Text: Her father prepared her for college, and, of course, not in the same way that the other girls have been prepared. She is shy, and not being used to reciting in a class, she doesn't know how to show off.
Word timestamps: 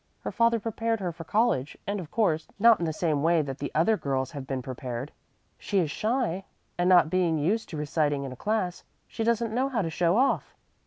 Her 0.21 0.31
father 0.31 0.59
prepared 0.59 0.99
her 0.99 1.11
for 1.11 1.23
college, 1.23 1.77
and, 1.85 1.99
of 1.99 2.09
course, 2.09 2.47
not 2.57 2.79
in 2.79 2.85
the 2.85 2.91
same 2.91 3.21
way 3.21 3.43
that 3.43 3.59
the 3.59 3.71
other 3.75 3.97
girls 3.97 4.31
have 4.31 4.47
been 4.47 4.63
prepared. 4.63 5.11
She 5.59 5.77
is 5.77 5.91
shy, 5.91 6.45
and 6.75 6.89
not 6.89 7.11
being 7.11 7.37
used 7.37 7.69
to 7.69 7.77
reciting 7.77 8.23
in 8.23 8.31
a 8.31 8.35
class, 8.35 8.83
she 9.07 9.23
doesn't 9.23 9.53
know 9.53 9.69
how 9.69 9.83
to 9.83 9.91
show 9.91 10.17
off. 10.17 10.55